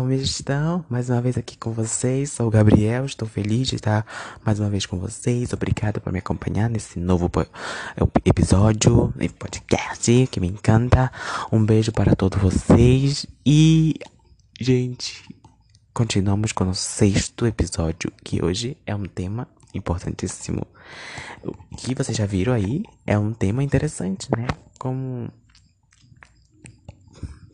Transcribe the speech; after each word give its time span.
como 0.00 0.12
estão? 0.12 0.82
Mais 0.88 1.10
uma 1.10 1.20
vez 1.20 1.36
aqui 1.36 1.58
com 1.58 1.72
vocês, 1.72 2.32
sou 2.32 2.46
o 2.46 2.50
Gabriel, 2.50 3.04
estou 3.04 3.28
feliz 3.28 3.68
de 3.68 3.74
estar 3.76 4.06
mais 4.42 4.58
uma 4.58 4.70
vez 4.70 4.86
com 4.86 4.98
vocês. 4.98 5.52
Obrigado 5.52 6.00
por 6.00 6.10
me 6.10 6.20
acompanhar 6.20 6.70
nesse 6.70 6.98
novo 6.98 7.30
episódio, 8.24 9.12
podcast 9.38 10.26
que 10.28 10.40
me 10.40 10.48
encanta. 10.48 11.12
Um 11.52 11.62
beijo 11.62 11.92
para 11.92 12.16
todos 12.16 12.40
vocês 12.40 13.26
e, 13.44 13.94
gente, 14.58 15.22
continuamos 15.92 16.52
com 16.52 16.70
o 16.70 16.74
sexto 16.74 17.46
episódio, 17.46 18.10
que 18.24 18.42
hoje 18.42 18.78
é 18.86 18.96
um 18.96 19.04
tema 19.04 19.46
importantíssimo. 19.74 20.66
O 21.44 21.76
que 21.76 21.94
vocês 21.94 22.16
já 22.16 22.24
viram 22.24 22.54
aí 22.54 22.84
é 23.06 23.18
um 23.18 23.34
tema 23.34 23.62
interessante, 23.62 24.28
né? 24.34 24.46
Como 24.78 25.30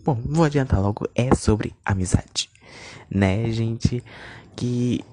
Bom, 0.06 0.22
vou 0.24 0.44
adiantar 0.44 0.80
logo, 0.80 1.08
é 1.16 1.34
sobre 1.34 1.74
amizade. 1.84 2.48
Né, 3.10 3.50
gente? 3.50 4.04
Que 4.54 5.04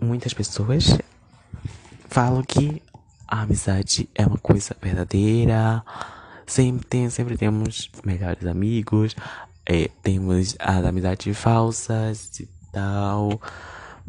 muitas 0.00 0.32
pessoas 0.32 0.96
falam 2.08 2.42
que 2.42 2.82
a 3.28 3.42
amizade 3.42 4.08
é 4.14 4.26
uma 4.26 4.38
coisa 4.38 4.74
verdadeira. 4.80 5.84
Sempre, 6.46 6.86
tem, 6.86 7.10
sempre 7.10 7.36
temos 7.36 7.90
melhores 8.02 8.46
amigos. 8.46 9.14
É, 9.66 9.90
temos 10.02 10.56
as 10.58 10.82
amizades 10.82 11.36
falsas 11.36 12.40
e 12.40 12.48
tal. 12.72 13.38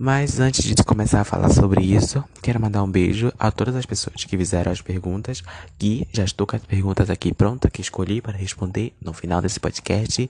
Mas 0.03 0.39
antes 0.39 0.63
de 0.63 0.83
começar 0.83 1.21
a 1.21 1.23
falar 1.23 1.49
sobre 1.49 1.83
isso, 1.83 2.23
quero 2.41 2.59
mandar 2.59 2.81
um 2.81 2.89
beijo 2.89 3.31
a 3.37 3.51
todas 3.51 3.75
as 3.75 3.85
pessoas 3.85 4.25
que 4.25 4.35
fizeram 4.35 4.71
as 4.71 4.81
perguntas, 4.81 5.43
que 5.77 6.07
já 6.11 6.23
estou 6.23 6.47
com 6.47 6.55
as 6.55 6.65
perguntas 6.65 7.07
aqui 7.11 7.31
prontas 7.31 7.69
que 7.71 7.81
escolhi 7.81 8.19
para 8.19 8.35
responder 8.35 8.95
no 8.99 9.13
final 9.13 9.43
desse 9.43 9.59
podcast. 9.59 10.27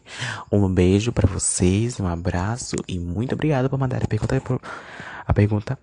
Um 0.52 0.68
beijo 0.68 1.14
para 1.14 1.26
vocês, 1.26 2.02
um 2.02 2.06
abraço 2.06 2.76
e 2.86 3.00
muito 3.00 3.34
obrigado 3.34 3.70
por 3.70 3.80
mandar 3.80 4.04
a 4.04 4.08
pergunta 4.08 4.42
a 5.26 5.34
pergunta 5.34 5.80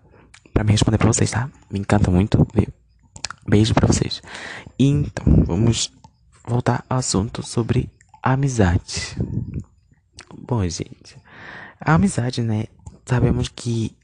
para 0.53 0.65
me 0.65 0.73
responder 0.73 0.99
para 0.99 1.09
vocês, 1.09 1.31
tá? 1.31 1.49
Me 1.71 1.79
encanta 1.79 2.11
muito? 2.11 2.47
Beijo 3.49 3.73
para 3.73 3.87
vocês. 3.87 4.21
Então, 4.79 5.25
vamos 5.47 5.91
voltar 6.47 6.85
ao 6.91 6.99
assunto 6.99 7.43
sobre 7.43 7.91
amizade. 8.23 9.17
Bom, 10.37 10.63
gente, 10.69 11.17
a 11.81 11.95
amizade, 11.95 12.43
né, 12.43 12.67
sabemos 13.09 13.49
que 13.49 13.97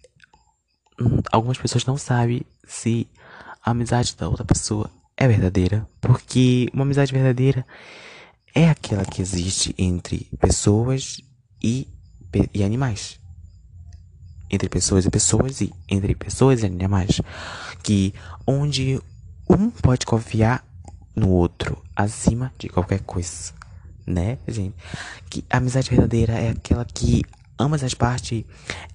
hum, 0.98 1.20
algumas 1.30 1.58
pessoas 1.58 1.84
não 1.84 1.98
sabem 1.98 2.42
se 2.66 3.06
a 3.62 3.70
amizade 3.70 4.16
da 4.16 4.28
outra 4.28 4.44
pessoa 4.44 4.90
é 5.16 5.28
verdadeira, 5.28 5.86
porque 6.00 6.68
uma 6.72 6.84
amizade 6.84 7.12
verdadeira 7.12 7.66
é 8.54 8.68
aquela 8.70 9.04
que 9.04 9.20
existe 9.20 9.74
entre 9.76 10.28
pessoas 10.40 11.20
e, 11.62 11.86
e 12.52 12.64
animais. 12.64 13.20
Entre 14.50 14.68
pessoas 14.68 15.04
e 15.04 15.10
pessoas 15.10 15.60
e 15.60 15.72
entre 15.88 16.14
pessoas 16.14 16.62
e 16.62 16.66
animais. 16.66 17.20
Que 17.82 18.14
onde 18.46 19.00
um 19.48 19.70
pode 19.70 20.06
confiar 20.06 20.64
no 21.14 21.28
outro 21.28 21.82
acima 21.94 22.52
de 22.58 22.68
qualquer 22.68 23.00
coisa. 23.00 23.52
Né, 24.06 24.38
gente? 24.46 24.76
Que 25.28 25.44
a 25.50 25.58
amizade 25.58 25.90
verdadeira 25.90 26.34
é 26.34 26.50
aquela 26.50 26.84
que 26.84 27.22
ambas 27.58 27.82
as 27.82 27.94
partes 27.94 28.44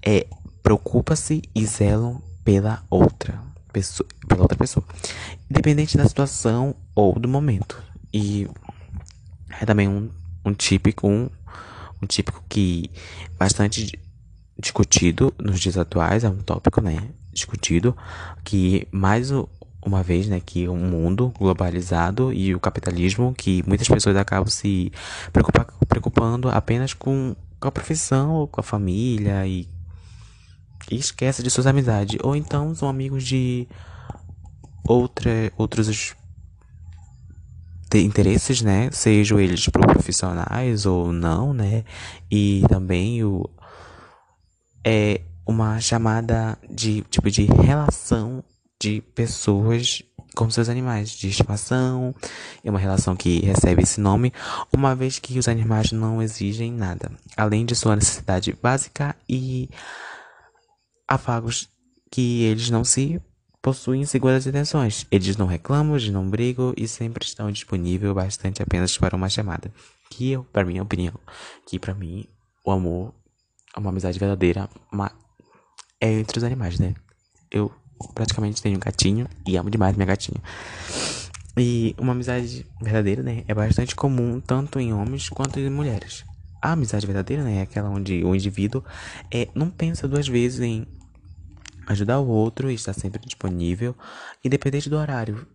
é, 0.01 0.27
preocupa-se 0.61 1.41
e 1.55 1.65
zelam 1.65 2.21
pela 2.43 2.83
outra 2.89 3.39
pessoa, 3.71 4.07
pela 4.27 4.41
outra 4.41 4.57
pessoa, 4.57 4.85
independente 5.49 5.97
da 5.97 6.07
situação 6.07 6.75
ou 6.95 7.17
do 7.19 7.27
momento. 7.27 7.81
E 8.13 8.47
é 9.59 9.65
também 9.65 9.87
um, 9.87 10.09
um 10.45 10.53
típico 10.53 11.07
um, 11.07 11.29
um 12.01 12.07
típico 12.07 12.43
que 12.47 12.89
bastante 13.37 13.99
discutido 14.57 15.33
nos 15.39 15.59
dias 15.59 15.77
atuais, 15.77 16.23
é 16.23 16.29
um 16.29 16.37
tópico, 16.37 16.81
né, 16.81 17.09
discutido, 17.31 17.95
que 18.43 18.87
mais 18.91 19.31
uma 19.85 20.03
vez, 20.03 20.27
né, 20.27 20.41
que 20.45 20.67
o 20.67 20.73
um 20.73 20.89
mundo 20.89 21.33
globalizado 21.37 22.33
e 22.33 22.53
o 22.53 22.59
capitalismo, 22.59 23.33
que 23.33 23.63
muitas 23.65 23.87
pessoas 23.87 24.17
acabam 24.17 24.49
se 24.49 24.91
preocupa, 25.31 25.65
preocupando 25.87 26.49
apenas 26.49 26.93
com 26.93 27.35
com 27.59 27.67
a 27.67 27.71
profissão 27.71 28.31
ou 28.31 28.47
com 28.47 28.59
a 28.59 28.63
família 28.63 29.45
e, 29.45 29.67
e 30.89 30.95
esquece 30.95 31.43
de 31.43 31.49
suas 31.49 31.67
amizades. 31.67 32.17
Ou 32.23 32.35
então 32.35 32.73
são 32.73 32.87
amigos 32.87 33.23
de 33.23 33.67
outra, 34.87 35.51
outros 35.57 36.15
interesses, 37.93 38.61
né? 38.61 38.89
Sejam 38.91 39.39
eles 39.39 39.67
profissionais 39.67 40.85
ou 40.85 41.11
não, 41.11 41.53
né? 41.53 41.83
E 42.29 42.63
também 42.69 43.23
o 43.23 43.49
é 44.85 45.21
uma 45.45 45.79
chamada 45.79 46.57
de 46.69 47.01
tipo 47.09 47.29
de 47.29 47.45
relação 47.45 48.43
de 48.81 49.01
pessoas 49.13 50.03
com 50.35 50.49
seus 50.49 50.69
animais 50.69 51.11
de 51.11 51.27
estimação. 51.27 52.15
É 52.63 52.69
uma 52.69 52.79
relação 52.79 53.15
que 53.15 53.39
recebe 53.41 53.83
esse 53.83 53.99
nome, 53.99 54.33
uma 54.73 54.95
vez 54.95 55.19
que 55.19 55.37
os 55.37 55.47
animais 55.47 55.91
não 55.91 56.21
exigem 56.21 56.71
nada, 56.71 57.11
além 57.35 57.65
de 57.65 57.75
sua 57.75 57.95
necessidade 57.95 58.55
básica 58.61 59.15
e 59.27 59.69
afagos 61.07 61.69
que 62.11 62.43
eles 62.43 62.69
não 62.69 62.83
se 62.83 63.21
possuem 63.61 64.05
seguras 64.05 64.47
intenções. 64.47 65.05
Eles 65.11 65.35
não 65.35 65.45
reclamam, 65.45 65.95
eles 65.97 66.09
não 66.09 66.29
brigam 66.29 66.73
e 66.77 66.87
sempre 66.87 67.25
estão 67.25 67.51
disponíveis 67.51 68.13
bastante 68.13 68.63
apenas 68.63 68.97
para 68.97 69.15
uma 69.15 69.29
chamada. 69.29 69.71
Que 70.09 70.31
eu, 70.31 70.43
para 70.43 70.65
minha 70.65 70.81
opinião, 70.81 71.13
que 71.67 71.77
para 71.77 71.93
mim 71.93 72.25
o 72.65 72.71
amor, 72.71 73.13
uma 73.77 73.89
amizade 73.89 74.17
verdadeira, 74.17 74.69
uma, 74.91 75.11
é 75.99 76.11
entre 76.11 76.37
os 76.37 76.43
animais, 76.43 76.79
né? 76.79 76.95
Eu 77.51 77.71
praticamente 78.13 78.61
tenho 78.61 78.77
um 78.77 78.79
gatinho 78.79 79.27
e 79.45 79.57
amo 79.57 79.69
demais 79.69 79.95
minha 79.95 80.05
gatinha. 80.05 80.41
E 81.57 81.93
uma 81.97 82.13
amizade 82.13 82.65
verdadeira, 82.81 83.21
né, 83.21 83.43
é 83.47 83.53
bastante 83.53 83.95
comum 83.95 84.39
tanto 84.39 84.79
em 84.79 84.93
homens 84.93 85.29
quanto 85.29 85.59
em 85.59 85.69
mulheres. 85.69 86.23
A 86.61 86.71
amizade 86.73 87.05
verdadeira, 87.05 87.43
né, 87.43 87.57
é 87.57 87.61
aquela 87.61 87.89
onde 87.89 88.23
o 88.23 88.33
indivíduo 88.33 88.83
é, 89.33 89.47
não 89.53 89.69
pensa 89.69 90.07
duas 90.07 90.27
vezes 90.27 90.61
em 90.61 90.87
ajudar 91.87 92.19
o 92.19 92.27
outro 92.27 92.69
e 92.69 92.75
estar 92.75 92.93
sempre 92.93 93.19
disponível, 93.25 93.95
independente 94.45 94.89
do 94.89 94.95
horário, 94.95 95.45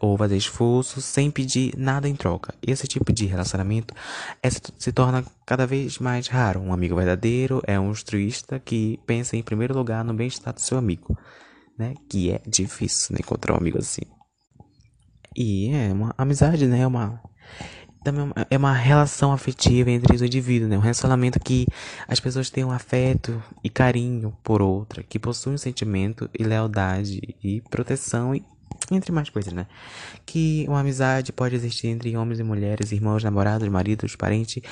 ou 0.00 0.18
fazer 0.18 0.36
esforço 0.36 1.00
sem 1.00 1.30
pedir 1.30 1.72
nada 1.78 2.08
em 2.08 2.16
troca. 2.16 2.52
Esse 2.60 2.86
tipo 2.86 3.12
de 3.12 3.26
relacionamento 3.26 3.94
é, 4.42 4.50
se 4.50 4.92
torna 4.92 5.24
cada 5.46 5.66
vez 5.66 5.98
mais 5.98 6.26
raro. 6.26 6.60
Um 6.60 6.72
amigo 6.72 6.96
verdadeiro 6.96 7.62
é 7.66 7.78
um 7.78 7.88
altruísta 7.88 8.58
que 8.58 8.98
pensa 9.06 9.36
em 9.36 9.42
primeiro 9.42 9.74
lugar 9.74 10.04
no 10.04 10.12
bem-estar 10.12 10.52
do 10.52 10.60
seu 10.60 10.76
amigo 10.76 11.16
né? 11.78 11.94
Que 12.08 12.32
é 12.32 12.40
difícil 12.46 13.14
né, 13.14 13.18
encontrar 13.20 13.54
um 13.54 13.58
amigo 13.58 13.78
assim. 13.78 14.02
E 15.36 15.70
é 15.70 15.92
uma 15.92 16.14
amizade, 16.16 16.66
né? 16.66 16.80
É 16.80 16.86
uma 16.86 17.20
também 18.04 18.30
é 18.50 18.56
uma 18.58 18.74
relação 18.74 19.32
afetiva 19.32 19.90
entre 19.90 20.14
os 20.14 20.20
indivíduos, 20.20 20.70
né? 20.70 20.76
Um 20.76 20.80
relacionamento 20.80 21.40
que 21.40 21.66
as 22.06 22.20
pessoas 22.20 22.50
têm 22.50 22.62
um 22.62 22.70
afeto 22.70 23.42
e 23.64 23.70
carinho 23.70 24.36
por 24.44 24.60
outra, 24.60 25.02
que 25.02 25.18
possuem 25.18 25.54
um 25.54 25.58
sentimento 25.58 26.28
e 26.38 26.44
lealdade 26.44 27.34
e 27.42 27.62
proteção 27.62 28.34
e 28.34 28.44
entre 28.90 29.10
mais 29.10 29.30
coisas, 29.30 29.52
né? 29.52 29.66
Que 30.26 30.66
uma 30.68 30.80
amizade 30.80 31.32
pode 31.32 31.54
existir 31.54 31.88
entre 31.88 32.14
homens 32.16 32.38
e 32.38 32.42
mulheres, 32.42 32.92
irmãos, 32.92 33.24
namorados, 33.24 33.66
maridos, 33.68 34.14
parentes, 34.14 34.62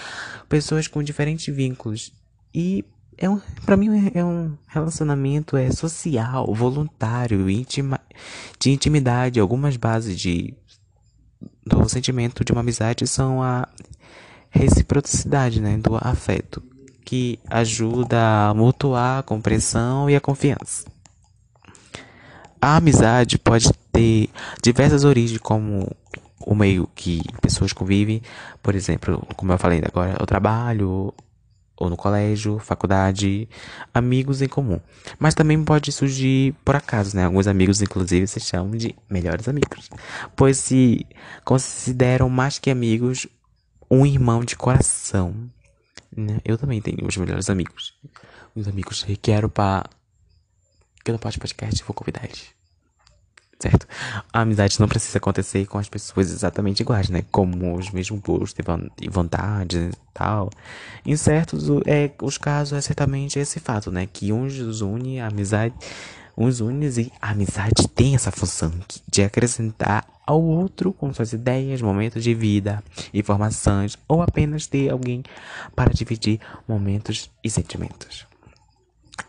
pessoas 0.49 0.87
com 0.87 1.03
diferentes 1.03 1.55
vínculos 1.55 2.13
e 2.55 2.85
é 3.17 3.29
um, 3.29 3.41
para 3.65 3.77
mim 3.77 4.11
é 4.15 4.25
um 4.25 4.57
relacionamento 4.67 5.57
é 5.57 5.71
social, 5.71 6.53
voluntário, 6.55 7.49
intima, 7.49 8.01
de 8.59 8.71
intimidade. 8.71 9.41
Algumas 9.41 9.77
bases 9.77 10.19
de 10.19 10.55
do 11.65 11.89
sentimento 11.89 12.45
de 12.45 12.53
uma 12.53 12.61
amizade 12.61 13.07
são 13.07 13.43
a 13.43 13.69
reciprocidade, 14.51 15.61
né, 15.61 15.79
do 15.79 15.97
afeto, 15.97 16.63
que 17.05 17.39
ajuda 17.49 18.49
a 18.49 18.55
mutuar 18.55 19.21
a 19.21 19.23
compreensão 19.23 20.11
e 20.11 20.17
a 20.17 20.21
confiança. 20.21 20.85
A 22.61 22.77
amizade 22.77 23.39
pode 23.39 23.73
ter 23.93 24.29
diversas 24.63 25.05
origens, 25.05 25.41
como 25.41 25.91
o 26.41 26.55
meio 26.55 26.89
que 26.95 27.23
pessoas 27.41 27.73
convivem, 27.73 28.23
por 28.63 28.75
exemplo, 28.75 29.27
como 29.37 29.53
eu 29.53 29.59
falei 29.59 29.83
agora, 29.85 30.17
o 30.23 30.27
trabalho, 30.27 31.15
ou 31.83 31.91
no 31.91 31.97
colégio, 31.97 32.61
faculdade, 32.61 33.49
amigos 33.93 34.41
em 34.41 34.47
comum. 34.47 34.79
Mas 35.19 35.35
também 35.35 35.63
pode 35.65 35.91
surgir 35.91 36.55
por 36.65 36.77
acaso, 36.77 37.17
né? 37.17 37.25
Alguns 37.25 37.49
amigos, 37.49 37.83
inclusive, 37.83 38.25
se 38.29 38.39
chamam 38.39 38.71
de 38.71 38.95
melhores 39.11 39.49
amigos, 39.49 39.91
pois 40.37 40.59
se 40.59 41.05
consideram 41.45 42.29
mais 42.29 42.61
que 42.61 42.71
amigos 42.71 43.27
um 43.91 44.07
irmão 44.07 44.45
de 44.45 44.55
coração. 44.55 45.35
Né? 46.17 46.39
Eu 46.45 46.57
também 46.57 46.81
tenho 46.81 47.05
os 47.05 47.17
melhores 47.17 47.51
amigos. 47.51 47.99
Os 48.55 48.69
amigos 48.69 49.03
que 49.03 49.17
quero 49.17 49.49
para 49.49 49.85
que 51.05 51.11
eu 51.11 51.15
não 51.15 51.19
posso 51.19 51.41
podcast, 51.41 51.83
vou 51.83 51.95
convidar 51.95 52.25
eles. 52.25 52.62
Certo? 53.63 53.87
A 54.33 54.41
amizade 54.41 54.81
não 54.81 54.89
precisa 54.89 55.19
acontecer 55.19 55.67
com 55.67 55.79
as 55.79 55.89
pessoas 55.89 56.31
exatamente 56.31 56.81
iguais, 56.81 57.09
né? 57.09 57.25
Como 57.31 57.77
os 57.77 57.91
mesmos 57.91 58.21
gostos 58.21 58.65
e 59.01 59.09
vontades 59.09 59.95
e 59.95 59.99
tal. 60.13 60.51
Em 61.07 61.17
certos 61.17 61.69
é, 61.87 62.11
os 62.21 62.39
casos 62.39 62.77
é 62.77 62.81
certamente 62.81 63.39
esse 63.39 63.61
fato, 63.61 63.91
né? 63.91 64.09
Que 64.13 64.33
uns 64.33 64.59
os 64.59 64.81
une 64.81 65.21
a 65.21 65.29
amizade, 65.29 65.75
uns 66.37 66.61
une 66.61 66.87
e 66.87 67.13
a 67.21 67.31
amizade 67.31 67.87
tem 67.95 68.15
essa 68.15 68.33
função 68.33 68.73
de 69.09 69.23
acrescentar 69.23 70.05
ao 70.27 70.43
outro 70.43 70.93
com 70.93 71.13
suas 71.13 71.33
ideias, 71.33 71.81
momentos 71.81 72.23
de 72.23 72.35
vida, 72.35 72.83
informações 73.15 73.97
ou 74.09 74.23
apenas 74.23 74.67
ter 74.67 74.91
alguém 74.91 75.23
para 75.75 75.93
dividir 75.93 76.41
momentos 76.67 77.31
e 77.45 77.51
sentimentos. 77.51 78.32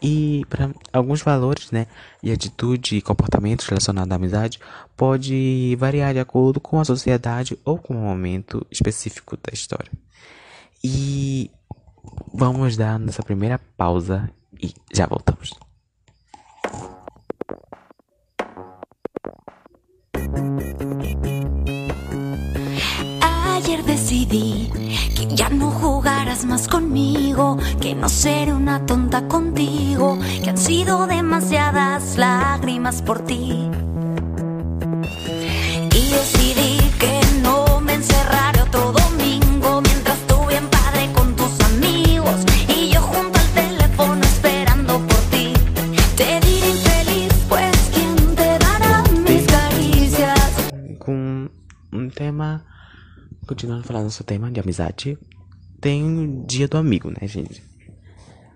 E 0.03 0.43
para 0.49 0.69
alguns 0.91 1.21
valores, 1.21 1.71
né, 1.71 1.87
e 2.21 2.29
atitude 2.29 2.97
e 2.97 3.01
comportamentos 3.01 3.65
relacionados 3.65 4.11
à 4.11 4.15
amizade 4.15 4.59
pode 4.97 5.77
variar 5.79 6.13
de 6.13 6.19
acordo 6.19 6.59
com 6.59 6.77
a 6.77 6.83
sociedade 6.83 7.57
ou 7.63 7.77
com 7.77 7.93
o 7.93 8.01
momento 8.01 8.67
específico 8.69 9.37
da 9.37 9.53
história. 9.53 9.89
E 10.83 11.49
vamos 12.33 12.75
dar 12.75 12.99
nossa 12.99 13.23
primeira 13.23 13.57
pausa 13.77 14.29
e 14.61 14.73
já 14.93 15.07
voltamos. 15.07 15.51
Más 26.45 26.67
conmigo, 26.67 27.57
que 27.79 27.95
no 27.95 28.09
seré 28.09 28.53
una 28.53 28.85
tonta 28.85 29.27
contigo, 29.27 30.17
que 30.43 30.49
han 30.49 30.57
sido 30.57 31.07
demasiadas 31.07 32.17
lágrimas 32.17 33.01
por 33.01 33.19
ti. 33.25 33.69
Y 35.95 36.11
decidí 36.11 36.77
que 36.99 37.19
no 37.41 37.79
me 37.81 37.93
encerraré 37.93 38.61
otro 38.61 38.91
domingo 38.91 39.81
mientras 39.81 40.17
tú 40.27 40.45
bien 40.47 40.67
padre 40.69 41.11
con 41.13 41.35
tus 41.35 41.59
amigos 41.61 42.41
y 42.67 42.89
yo 42.89 43.01
junto 43.01 43.39
al 43.39 43.49
teléfono 43.53 44.21
esperando 44.23 44.99
por 44.99 45.19
ti. 45.31 45.53
Te 46.17 46.39
diré 46.41 46.69
infeliz, 46.69 47.33
pues 47.47 47.91
quién 47.93 48.15
te 48.35 48.57
dará 48.59 49.03
mis 49.27 49.45
caricias. 49.45 50.51
Com 50.99 51.49
um 51.91 52.09
tema, 52.09 52.65
continuando 53.45 53.83
falando 53.83 54.09
sobre 54.09 54.23
o 54.23 54.37
tema 54.37 54.51
de 54.51 54.59
amizade, 54.59 55.17
tem 55.83 56.01
o 56.01 56.45
dia 56.45 56.65
do 56.65 56.77
amigo, 56.77 57.09
né, 57.09 57.27
gente? 57.27 57.61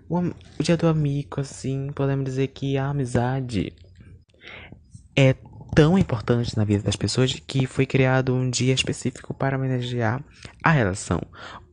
O, 0.08 0.18
o 0.18 0.62
dia 0.62 0.78
do 0.78 0.88
amigo, 0.88 1.42
assim, 1.42 1.90
podemos 1.94 2.24
dizer 2.24 2.46
que 2.48 2.78
a 2.78 2.88
amizade 2.88 3.74
é 5.14 5.34
tão 5.74 5.98
importante 5.98 6.56
na 6.56 6.64
vida 6.64 6.84
das 6.84 6.96
pessoas 6.96 7.34
que 7.46 7.66
foi 7.66 7.84
criado 7.84 8.34
um 8.34 8.48
dia 8.48 8.72
específico 8.72 9.34
para 9.34 9.58
homenagear 9.58 10.24
a 10.64 10.70
relação. 10.70 11.20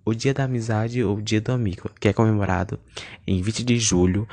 O 0.04 0.14
dia 0.14 0.34
da 0.34 0.44
amizade 0.44 1.02
ou 1.02 1.18
o 1.18 1.22
dia 1.22 1.40
do 1.40 1.54
amigo, 1.54 1.90
que 2.02 2.10
é 2.10 2.14
comemorado 2.14 2.78
em 3.26 3.42
20 3.42 3.64
de 3.64 3.80
julho, 3.80 4.28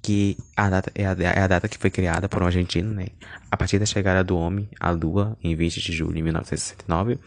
que 0.00 0.36
a 0.56 0.70
data, 0.70 0.92
é, 0.94 1.06
a, 1.06 1.12
é 1.12 1.40
a 1.40 1.46
data 1.48 1.68
que 1.68 1.76
foi 1.76 1.90
criada 1.90 2.28
por 2.28 2.40
um 2.40 2.46
argentino, 2.46 2.94
né? 2.94 3.06
A 3.50 3.56
partir 3.56 3.80
da 3.80 3.86
chegada 3.86 4.22
do 4.22 4.36
homem 4.36 4.68
à 4.78 4.90
Lua, 4.90 5.36
em 5.42 5.56
20 5.56 5.80
de 5.80 5.92
julho 5.92 6.14
de 6.14 6.22
1969, 6.22 7.18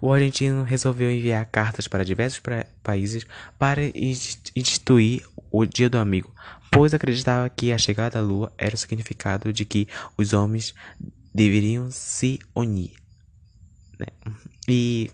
o 0.00 0.12
argentino 0.12 0.62
resolveu 0.62 1.10
enviar 1.10 1.44
cartas 1.46 1.86
para 1.86 2.04
diversos 2.04 2.40
países 2.82 3.26
para 3.58 3.86
inst- 3.96 4.50
instituir 4.56 5.26
o 5.50 5.64
Dia 5.64 5.90
do 5.90 5.98
Amigo, 5.98 6.34
pois 6.70 6.94
acreditava 6.94 7.48
que 7.50 7.72
a 7.72 7.78
chegada 7.78 8.18
à 8.18 8.22
Lua 8.22 8.52
era 8.56 8.74
o 8.74 8.78
significado 8.78 9.52
de 9.52 9.64
que 9.64 9.86
os 10.16 10.32
homens 10.32 10.74
deveriam 11.34 11.90
se 11.90 12.38
unir. 12.54 12.92
né? 13.98 14.06
E 14.68 15.10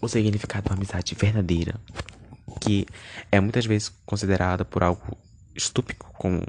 o 0.00 0.08
significado 0.08 0.68
da 0.68 0.74
amizade 0.74 1.14
verdadeira, 1.14 1.74
que 2.60 2.86
é 3.30 3.40
muitas 3.40 3.66
vezes 3.66 3.92
considerada 4.04 4.64
por 4.64 4.82
algo 4.82 5.16
estúpido 5.54 6.04
com 6.04 6.42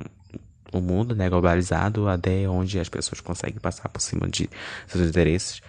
o 0.72 0.81
mundo 0.81 1.16
né, 1.16 1.30
globalizado, 1.30 2.08
até 2.08 2.48
onde 2.50 2.80
as 2.80 2.90
pessoas 2.90 3.22
conseguem 3.22 3.60
passar 3.60 3.90
por 3.90 4.02
cima 4.02 4.28
de 4.28 4.50
seus 4.88 5.08
interesses 5.08 5.62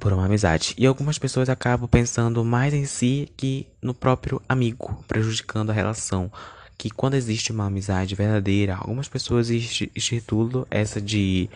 por 0.00 0.12
uma 0.12 0.24
amizade. 0.24 0.74
E 0.76 0.86
algumas 0.86 1.18
pessoas 1.18 1.48
acabam 1.48 1.88
pensando 1.88 2.44
mais 2.44 2.74
em 2.74 2.86
si 2.86 3.30
que 3.36 3.66
no 3.80 3.94
próprio 3.94 4.40
amigo, 4.48 5.04
prejudicando 5.06 5.70
a 5.70 5.74
relação. 5.74 6.32
Que 6.76 6.88
quando 6.90 7.14
existe 7.14 7.52
uma 7.52 7.66
amizade 7.66 8.14
verdadeira, 8.14 8.74
algumas 8.74 9.06
pessoas 9.06 9.50
insti- 9.50 9.92
institulam 9.94 10.66
essa 10.70 10.98
de 10.98 11.50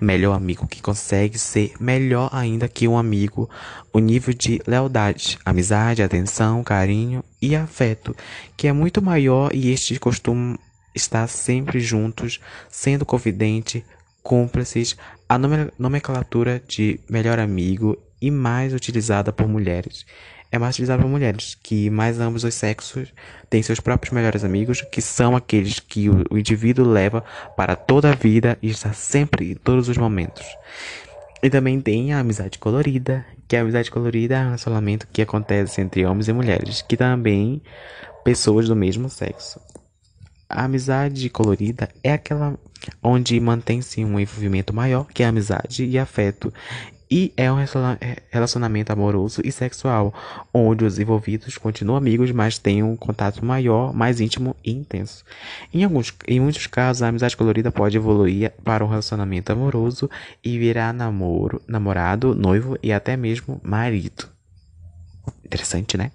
melhor 0.00 0.34
amigo, 0.34 0.66
que 0.66 0.82
consegue 0.82 1.38
ser 1.38 1.72
melhor 1.78 2.28
ainda 2.32 2.68
que 2.68 2.88
um 2.88 2.98
amigo, 2.98 3.48
o 3.92 4.00
nível 4.00 4.34
de 4.34 4.60
lealdade, 4.66 5.38
amizade, 5.44 6.02
atenção, 6.02 6.64
carinho 6.64 7.22
e 7.40 7.54
afeto, 7.54 8.16
que 8.56 8.66
é 8.66 8.72
muito 8.72 9.00
maior 9.00 9.54
e 9.54 9.70
estes 9.70 9.98
costumam 9.98 10.58
estar 10.92 11.28
sempre 11.28 11.78
juntos, 11.78 12.40
sendo 12.68 13.06
confidente, 13.06 13.84
cúmplices, 14.22 14.96
a 15.34 15.38
nome- 15.38 15.70
nomenclatura 15.78 16.62
de 16.66 17.00
melhor 17.10 17.38
amigo 17.38 17.98
e 18.20 18.30
mais 18.30 18.72
utilizada 18.72 19.32
por 19.32 19.48
mulheres. 19.48 20.06
É 20.50 20.58
mais 20.58 20.76
utilizada 20.76 21.02
por 21.02 21.10
mulheres, 21.10 21.56
que 21.60 21.90
mais 21.90 22.20
ambos 22.20 22.44
os 22.44 22.54
sexos 22.54 23.12
têm 23.50 23.60
seus 23.60 23.80
próprios 23.80 24.12
melhores 24.12 24.44
amigos, 24.44 24.82
que 24.82 25.02
são 25.02 25.34
aqueles 25.34 25.80
que 25.80 26.08
o, 26.08 26.24
o 26.30 26.38
indivíduo 26.38 26.86
leva 26.86 27.24
para 27.56 27.74
toda 27.74 28.12
a 28.12 28.14
vida 28.14 28.56
e 28.62 28.70
está 28.70 28.92
sempre 28.92 29.50
em 29.50 29.54
todos 29.56 29.88
os 29.88 29.96
momentos. 29.96 30.46
E 31.42 31.50
também 31.50 31.80
tem 31.80 32.12
a 32.12 32.20
amizade 32.20 32.58
colorida, 32.58 33.26
que 33.48 33.56
a 33.56 33.60
amizade 33.62 33.90
colorida 33.90 34.36
é 34.36 34.40
um 34.40 34.44
relacionamento 34.44 35.08
que 35.12 35.20
acontece 35.20 35.80
entre 35.80 36.06
homens 36.06 36.28
e 36.28 36.32
mulheres, 36.32 36.80
que 36.82 36.96
também 36.96 37.60
pessoas 38.22 38.68
do 38.68 38.76
mesmo 38.76 39.10
sexo. 39.10 39.60
A 40.48 40.64
amizade 40.64 41.28
colorida 41.28 41.88
é 42.02 42.12
aquela 42.12 42.56
onde 43.02 43.38
mantém-se 43.40 44.04
um 44.04 44.18
envolvimento 44.18 44.74
maior 44.74 45.06
que 45.06 45.22
a 45.22 45.28
amizade 45.28 45.84
e 45.84 45.98
afeto. 45.98 46.52
E 47.10 47.32
é 47.36 47.52
um 47.52 47.60
é, 47.60 47.66
relacionamento 48.30 48.92
amoroso 48.92 49.40
e 49.44 49.52
sexual, 49.52 50.12
onde 50.52 50.84
os 50.84 50.98
envolvidos 50.98 51.56
continuam 51.58 51.98
amigos, 51.98 52.32
mas 52.32 52.58
têm 52.58 52.82
um 52.82 52.96
contato 52.96 53.44
maior, 53.44 53.92
mais 53.92 54.20
íntimo 54.20 54.56
e 54.64 54.72
intenso. 54.72 55.22
Em, 55.72 55.84
alguns, 55.84 56.12
em 56.26 56.40
muitos 56.40 56.66
casos, 56.66 57.02
a 57.02 57.08
amizade 57.08 57.36
colorida 57.36 57.70
pode 57.70 57.96
evoluir 57.96 58.52
para 58.64 58.84
um 58.84 58.88
relacionamento 58.88 59.52
amoroso 59.52 60.10
e 60.42 60.58
virar 60.58 60.92
namoro, 60.92 61.62
namorado, 61.68 62.34
noivo 62.34 62.76
e 62.82 62.92
até 62.92 63.16
mesmo 63.16 63.60
marido. 63.62 64.28
Interessante, 65.44 65.96
né? 65.96 66.10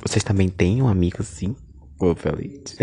Vocês 0.00 0.24
também 0.24 0.48
têm 0.48 0.82
um 0.82 0.88
amigo 0.88 1.18
assim? 1.20 1.54
Ô, 2.00 2.14
Feliz. 2.14 2.76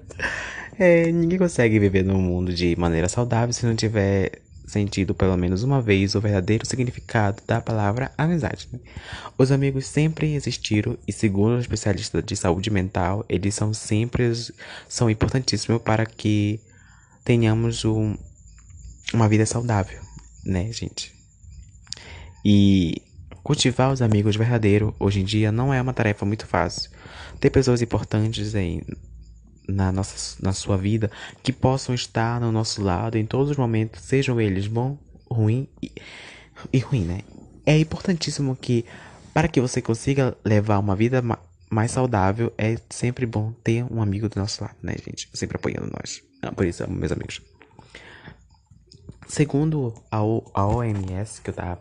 é, 0.80 1.12
ninguém 1.12 1.38
consegue 1.38 1.78
viver 1.78 2.02
num 2.02 2.22
mundo 2.22 2.54
de 2.54 2.74
maneira 2.74 3.06
saudável 3.06 3.52
se 3.52 3.66
não 3.66 3.76
tiver 3.76 4.40
sentido 4.66 5.14
pelo 5.14 5.36
menos 5.36 5.62
uma 5.62 5.82
vez 5.82 6.14
o 6.14 6.20
verdadeiro 6.22 6.64
significado 6.64 7.42
da 7.46 7.60
palavra 7.60 8.10
amizade. 8.16 8.66
né? 8.72 8.78
Os 9.36 9.52
amigos 9.52 9.84
sempre 9.84 10.32
existiram 10.34 10.96
e, 11.06 11.12
segundo 11.12 11.56
os 11.56 11.60
especialistas 11.60 12.24
de 12.24 12.34
saúde 12.34 12.70
mental, 12.70 13.26
eles 13.28 13.54
são 13.54 13.74
sempre 13.74 14.32
são 14.88 15.10
importantíssimos 15.10 15.82
para 15.82 16.06
que 16.06 16.58
tenhamos 17.24 17.84
um, 17.84 18.16
uma 19.12 19.28
vida 19.28 19.44
saudável, 19.44 20.00
né, 20.46 20.72
gente? 20.72 21.12
E 22.42 23.02
cultivar 23.42 23.92
os 23.92 24.00
amigos 24.00 24.34
verdadeiros 24.34 24.94
hoje 24.98 25.20
em 25.20 25.24
dia 25.24 25.52
não 25.52 25.74
é 25.74 25.82
uma 25.82 25.92
tarefa 25.92 26.24
muito 26.24 26.46
fácil. 26.46 26.90
Ter 27.38 27.50
pessoas 27.50 27.82
importantes 27.82 28.54
em, 28.54 28.80
na, 29.70 29.92
nossa, 29.92 30.36
na 30.42 30.52
sua 30.52 30.76
vida 30.76 31.10
que 31.42 31.52
possam 31.52 31.94
estar 31.94 32.40
no 32.40 32.50
nosso 32.52 32.82
lado 32.82 33.16
em 33.16 33.24
todos 33.26 33.50
os 33.50 33.56
momentos, 33.56 34.02
sejam 34.02 34.40
eles 34.40 34.66
bom, 34.66 34.98
ruim 35.30 35.68
e, 35.82 35.90
e 36.72 36.78
ruim, 36.78 37.04
né? 37.04 37.20
É 37.64 37.78
importantíssimo 37.78 38.56
que 38.56 38.84
para 39.32 39.48
que 39.48 39.60
você 39.60 39.80
consiga 39.80 40.36
levar 40.44 40.78
uma 40.78 40.96
vida 40.96 41.22
ma- 41.22 41.38
mais 41.70 41.92
saudável, 41.92 42.52
é 42.58 42.76
sempre 42.90 43.24
bom 43.26 43.52
ter 43.62 43.84
um 43.90 44.02
amigo 44.02 44.28
do 44.28 44.38
nosso 44.40 44.62
lado, 44.62 44.76
né, 44.82 44.94
gente? 45.06 45.28
Sempre 45.32 45.56
apoiando 45.56 45.90
nós. 45.96 46.20
Ah, 46.42 46.50
por 46.52 46.66
isso, 46.66 46.88
meus 46.90 47.12
amigos. 47.12 47.40
Segundo 49.28 49.94
a, 50.10 50.22
O- 50.24 50.50
a 50.52 50.66
OMS, 50.66 51.40
que 51.40 51.50
eu 51.50 51.54
tava. 51.54 51.80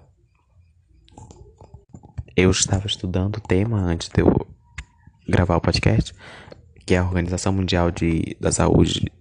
Eu 2.35 2.51
estava 2.51 2.85
estudando 2.85 3.37
o 3.37 3.41
tema 3.41 3.79
antes 3.79 4.07
de 4.09 4.21
eu 4.21 4.47
gravar 5.27 5.57
o 5.57 5.61
podcast, 5.61 6.13
que 6.89 6.95
é 6.95 6.97
a 6.97 7.03
Organização 7.03 7.53
Mundial 7.53 7.91
de, 7.91 8.35
da 8.39 8.51
Saúde. 8.51 9.11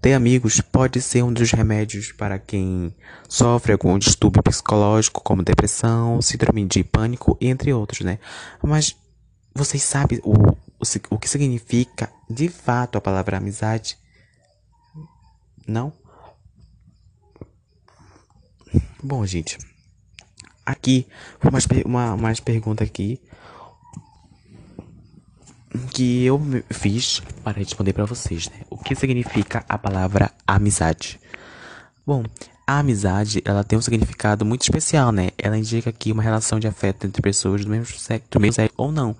Ter 0.00 0.12
amigos 0.12 0.60
pode 0.60 1.00
ser 1.00 1.22
um 1.22 1.32
dos 1.32 1.52
remédios 1.52 2.10
para 2.10 2.36
quem 2.36 2.92
sofre 3.28 3.70
algum 3.70 3.96
distúrbio 3.96 4.42
psicológico, 4.42 5.22
como 5.22 5.44
depressão, 5.44 6.20
síndrome 6.20 6.66
de 6.66 6.82
pânico, 6.82 7.38
entre 7.40 7.72
outros, 7.72 8.00
né? 8.00 8.18
Mas 8.60 8.96
vocês 9.54 9.84
sabem 9.84 10.18
o, 10.24 10.32
o, 10.32 10.54
o 11.10 11.16
que 11.16 11.28
significa 11.28 12.10
de 12.28 12.48
fato 12.48 12.98
a 12.98 13.00
palavra 13.00 13.36
amizade? 13.36 13.96
Não? 15.64 15.92
Bom, 19.00 19.24
gente, 19.24 19.58
aqui 20.66 21.06
umas, 21.40 21.68
uma, 21.86 22.16
mais 22.16 22.40
pergunta 22.40 22.82
aqui 22.82 23.22
que 25.92 26.24
eu 26.24 26.40
fiz 26.70 27.22
para 27.42 27.58
responder 27.58 27.92
para 27.92 28.04
vocês, 28.04 28.48
né? 28.48 28.56
O 28.70 28.76
que 28.76 28.94
significa 28.94 29.64
a 29.68 29.78
palavra 29.78 30.30
amizade? 30.46 31.18
Bom, 32.06 32.24
a 32.66 32.78
amizade, 32.78 33.42
ela 33.44 33.64
tem 33.64 33.78
um 33.78 33.82
significado 33.82 34.44
muito 34.44 34.62
especial, 34.62 35.12
né? 35.12 35.30
Ela 35.36 35.58
indica 35.58 35.90
aqui 35.90 36.12
uma 36.12 36.22
relação 36.22 36.60
de 36.60 36.66
afeto 36.66 37.06
entre 37.06 37.20
pessoas 37.20 37.64
do 37.64 37.70
mesmo 37.70 37.86
sexo, 37.98 38.28
do 38.30 38.40
mesmo 38.40 38.54
sexo 38.54 38.74
ou 38.76 38.92
não, 38.92 39.16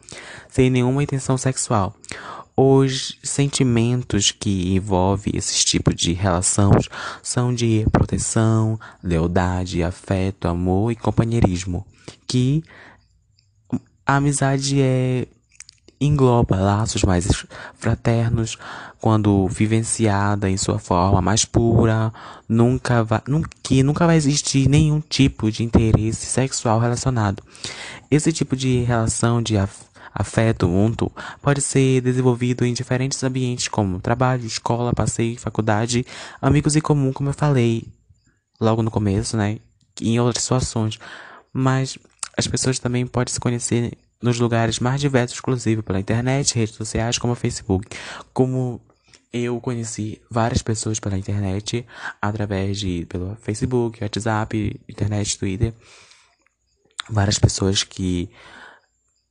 sem 0.48 0.70
nenhuma 0.70 1.02
intenção 1.02 1.36
sexual. 1.36 1.94
Os 2.56 3.18
sentimentos 3.22 4.30
que 4.30 4.74
envolvem 4.74 5.34
esses 5.36 5.64
tipos 5.64 5.94
de 5.94 6.12
relações 6.12 6.88
são 7.22 7.54
de 7.54 7.86
proteção, 7.90 8.78
lealdade, 9.02 9.82
afeto, 9.82 10.46
amor 10.46 10.92
e 10.92 10.96
companheirismo. 10.96 11.86
Que 12.26 12.62
a 14.06 14.16
amizade 14.16 14.80
é 14.80 15.26
engloba 16.04 16.56
laços 16.56 17.02
mais 17.04 17.46
fraternos 17.74 18.58
quando 19.00 19.48
vivenciada 19.48 20.48
em 20.48 20.56
sua 20.56 20.78
forma 20.78 21.20
mais 21.20 21.44
pura, 21.44 22.12
nunca 22.48 23.02
vai, 23.02 23.20
que 23.62 23.82
nunca 23.82 24.06
vai 24.06 24.16
existir 24.16 24.68
nenhum 24.68 25.00
tipo 25.00 25.50
de 25.50 25.62
interesse 25.64 26.26
sexual 26.26 26.78
relacionado. 26.78 27.42
Esse 28.10 28.32
tipo 28.32 28.54
de 28.54 28.82
relação 28.82 29.42
de 29.42 29.56
afeto 30.14 30.68
mútuo 30.68 31.10
pode 31.40 31.60
ser 31.60 32.00
desenvolvido 32.00 32.64
em 32.64 32.74
diferentes 32.74 33.22
ambientes 33.24 33.68
como 33.68 34.00
trabalho, 34.00 34.46
escola, 34.46 34.92
passeio, 34.92 35.38
faculdade, 35.38 36.06
amigos 36.40 36.76
em 36.76 36.80
comum, 36.80 37.12
como 37.12 37.30
eu 37.30 37.34
falei 37.34 37.84
logo 38.60 38.82
no 38.82 38.90
começo, 38.90 39.36
né? 39.36 39.58
Em 40.00 40.20
outras 40.20 40.44
situações. 40.44 40.98
Mas 41.52 41.98
as 42.36 42.46
pessoas 42.46 42.78
também 42.78 43.06
podem 43.06 43.32
se 43.32 43.40
conhecer 43.40 43.96
nos 44.22 44.38
lugares 44.38 44.78
mais 44.78 45.00
diversos, 45.00 45.38
inclusive 45.38 45.82
pela 45.82 46.00
internet, 46.00 46.54
redes 46.54 46.74
sociais 46.74 47.18
como 47.18 47.34
Facebook. 47.34 47.88
Como 48.32 48.80
eu 49.32 49.60
conheci 49.60 50.20
várias 50.30 50.62
pessoas 50.62 51.00
pela 51.00 51.18
internet, 51.18 51.86
através 52.20 52.78
de 52.78 53.06
pelo 53.06 53.36
Facebook, 53.36 54.02
WhatsApp, 54.02 54.80
internet, 54.88 55.38
Twitter. 55.38 55.74
Várias 57.10 57.38
pessoas 57.38 57.82
que 57.82 58.30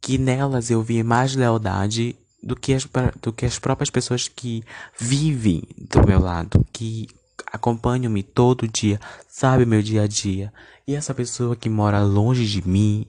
que 0.02 0.18
nelas 0.18 0.72
eu 0.72 0.82
vi 0.82 1.04
mais 1.04 1.36
lealdade 1.36 2.16
do 2.42 2.56
que 2.56 2.74
as, 2.74 2.88
do 3.22 3.32
que 3.32 3.46
as 3.46 3.60
próprias 3.60 3.92
pessoas 3.92 4.28
que 4.28 4.64
vivem 5.00 5.62
do 5.78 6.06
meu 6.08 6.20
lado, 6.20 6.66
que 6.74 7.08
acompanham-me 7.52 8.24
todo 8.24 8.68
dia, 8.68 9.00
sabe 9.30 9.64
meu 9.64 9.82
dia 9.84 10.04
a 10.04 10.08
dia. 10.08 10.52
E 10.88 10.96
essa 10.96 11.14
pessoa 11.14 11.56
que 11.56 11.70
mora 11.70 12.02
longe 12.02 12.48
de 12.48 12.68
mim, 12.68 13.06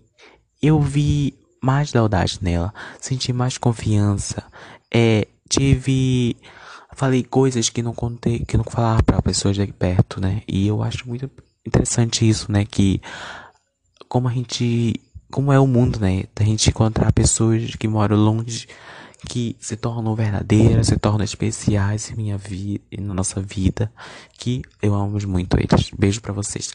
eu 0.60 0.80
vi 0.80 1.34
mais 1.62 1.92
lealdade 1.92 2.38
nela, 2.42 2.74
senti 3.00 3.32
mais 3.32 3.56
confiança, 3.56 4.42
é, 4.92 5.28
tive 5.48 6.36
falei 6.94 7.22
coisas 7.22 7.70
que 7.70 7.82
não 7.82 7.94
contei, 7.94 8.40
que 8.40 8.56
não 8.56 8.64
falava 8.64 9.02
para 9.02 9.22
pessoas 9.22 9.56
de 9.56 9.66
perto, 9.68 10.20
né? 10.20 10.42
E 10.46 10.66
eu 10.66 10.82
acho 10.82 11.08
muito 11.08 11.30
interessante 11.66 12.28
isso, 12.28 12.50
né, 12.50 12.64
que 12.64 13.00
como 14.08 14.28
a 14.28 14.32
gente, 14.32 15.00
como 15.30 15.52
é 15.52 15.58
o 15.58 15.66
mundo, 15.66 15.98
né, 15.98 16.24
da 16.34 16.44
gente 16.44 16.68
encontrar 16.68 17.12
pessoas 17.12 17.76
que 17.76 17.88
moram 17.88 18.16
longe 18.16 18.68
que 19.28 19.56
se 19.60 19.76
tornam 19.76 20.14
verdadeiras, 20.16 20.88
se 20.88 20.96
tornam 20.98 21.24
especiais 21.24 22.10
em 22.10 22.16
minha 22.16 22.36
vida, 22.36 22.82
na 22.98 23.14
nossa 23.14 23.40
vida, 23.40 23.90
que 24.36 24.62
eu 24.82 24.94
amo 24.94 25.16
muito 25.28 25.56
eles. 25.56 25.90
Beijo 25.96 26.20
para 26.20 26.32
vocês 26.32 26.72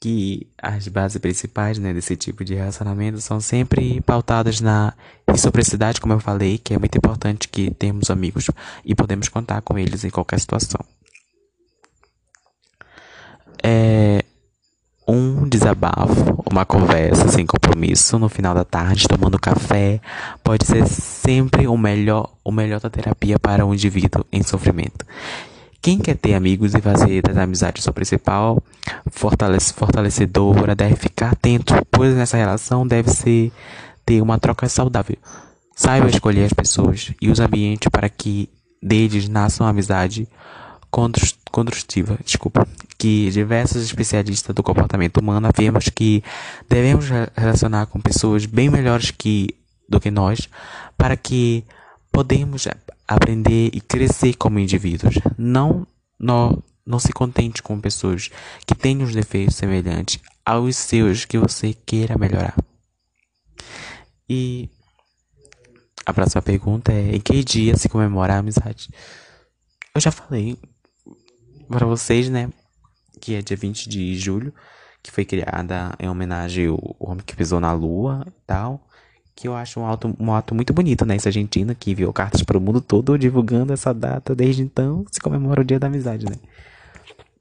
que 0.00 0.48
as 0.56 0.88
bases 0.88 1.18
principais 1.18 1.78
né, 1.78 1.92
desse 1.92 2.16
tipo 2.16 2.42
de 2.42 2.54
relacionamento 2.54 3.20
são 3.20 3.38
sempre 3.38 4.00
pautadas 4.00 4.58
na 4.58 4.94
reciprocidade, 5.28 6.00
como 6.00 6.14
eu 6.14 6.20
falei, 6.20 6.56
que 6.56 6.72
é 6.72 6.78
muito 6.78 6.96
importante 6.96 7.46
que 7.46 7.70
temos 7.70 8.10
amigos 8.10 8.46
e 8.82 8.94
podemos 8.94 9.28
contar 9.28 9.60
com 9.60 9.78
eles 9.78 10.02
em 10.02 10.10
qualquer 10.10 10.40
situação. 10.40 10.80
É 13.62 14.24
um 15.06 15.48
desabafo, 15.48 16.42
uma 16.50 16.64
conversa 16.64 17.28
sem 17.28 17.44
compromisso 17.44 18.18
no 18.18 18.28
final 18.28 18.54
da 18.54 18.64
tarde, 18.64 19.08
tomando 19.08 19.38
café, 19.38 20.00
pode 20.42 20.64
ser 20.64 20.86
sempre 20.86 21.66
o 21.66 21.76
melhor, 21.76 22.30
o 22.44 22.52
melhor 22.52 22.80
da 22.80 22.88
terapia 22.88 23.38
para 23.38 23.66
um 23.66 23.74
indivíduo 23.74 24.24
em 24.32 24.42
sofrimento. 24.42 25.04
Quem 25.82 25.98
quer 25.98 26.16
ter 26.16 26.34
amigos 26.34 26.74
e 26.74 26.80
fazer 26.80 27.22
das 27.22 27.38
amizades 27.38 27.82
sua 27.82 27.92
principal 27.92 28.62
fortalece, 29.10 29.72
fortalecedora 29.72 30.74
deve 30.74 30.94
ficar 30.96 31.32
atento, 31.32 31.74
pois 31.90 32.14
nessa 32.14 32.36
relação 32.36 32.86
deve 32.86 33.10
ser 33.10 33.50
ter 34.04 34.20
uma 34.20 34.38
troca 34.38 34.68
saudável. 34.68 35.16
Saiba 35.74 36.10
escolher 36.10 36.44
as 36.44 36.52
pessoas 36.52 37.12
e 37.20 37.30
os 37.30 37.40
ambientes 37.40 37.88
para 37.90 38.10
que 38.10 38.50
deles 38.82 39.26
nasça 39.26 39.62
uma 39.62 39.70
amizade 39.70 40.28
construtiva, 41.50 42.18
desculpa, 42.24 42.66
que 42.98 43.30
diversos 43.30 43.82
especialistas 43.82 44.54
do 44.54 44.62
comportamento 44.62 45.18
humano 45.18 45.48
afirmam 45.48 45.80
que 45.94 46.22
devemos 46.68 47.06
relacionar 47.34 47.86
com 47.86 48.00
pessoas 48.00 48.44
bem 48.44 48.68
melhores 48.68 49.10
que 49.10 49.54
do 49.88 49.98
que 49.98 50.10
nós 50.10 50.48
para 50.98 51.16
que 51.16 51.64
podemos 52.12 52.66
aprender 53.10 53.70
e 53.74 53.80
crescer 53.80 54.34
como 54.34 54.60
indivíduos. 54.60 55.16
Não, 55.36 55.84
não, 56.18 56.62
não 56.86 57.00
se 57.00 57.12
contente 57.12 57.60
com 57.60 57.80
pessoas 57.80 58.30
que 58.64 58.74
têm 58.74 59.02
os 59.02 59.12
defeitos 59.12 59.56
semelhantes 59.56 60.20
aos 60.46 60.76
seus 60.76 61.24
que 61.24 61.36
você 61.36 61.74
queira 61.74 62.16
melhorar. 62.16 62.54
E 64.28 64.70
a 66.06 66.12
próxima 66.12 66.40
pergunta 66.40 66.92
é: 66.92 67.16
em 67.16 67.20
que 67.20 67.42
dia 67.42 67.76
se 67.76 67.88
comemora 67.88 68.34
a 68.34 68.38
amizade? 68.38 68.88
Eu 69.92 70.00
já 70.00 70.12
falei 70.12 70.56
para 71.68 71.86
vocês, 71.86 72.28
né? 72.30 72.48
Que 73.20 73.34
é 73.34 73.42
dia 73.42 73.56
20 73.56 73.88
de 73.88 74.16
julho, 74.16 74.54
que 75.02 75.10
foi 75.10 75.24
criada 75.24 75.96
em 75.98 76.08
homenagem 76.08 76.68
ao 76.68 76.96
homem 77.00 77.24
que 77.24 77.34
pisou 77.34 77.58
na 77.58 77.72
lua 77.72 78.24
e 78.24 78.46
tal 78.46 78.88
que 79.40 79.48
eu 79.48 79.56
acho 79.56 79.80
um 79.80 79.86
ato, 79.86 80.14
um 80.20 80.34
ato 80.34 80.54
muito 80.54 80.70
bonito, 80.74 81.06
né? 81.06 81.16
Essa 81.16 81.30
Argentina 81.30 81.74
que 81.74 81.90
enviou 81.90 82.12
cartas 82.12 82.42
para 82.42 82.58
o 82.58 82.60
mundo 82.60 82.78
todo 82.78 83.18
divulgando 83.18 83.72
essa 83.72 83.94
data. 83.94 84.34
Desde 84.34 84.60
então 84.62 85.02
se 85.10 85.18
comemora 85.18 85.62
o 85.62 85.64
Dia 85.64 85.80
da 85.80 85.86
Amizade, 85.86 86.26
né? 86.26 86.36